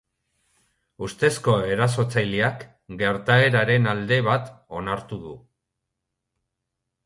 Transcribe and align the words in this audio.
Ustezko 1.07 1.53
erasotzaileak 1.73 2.65
gertaeraren 3.03 3.87
alde 3.95 4.21
bat 4.31 4.53
onartu 4.83 5.23
du. 5.29 5.39